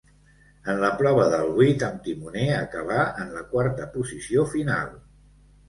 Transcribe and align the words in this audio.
En 0.71 0.79
la 0.83 0.87
prova 1.01 1.27
del 1.33 1.45
vuit 1.59 1.85
amb 1.89 2.01
timoner 2.09 2.47
acabà 2.63 2.99
en 3.27 3.31
la 3.37 3.47
quarta 3.55 3.89
posició 3.99 4.51
final. 4.59 4.93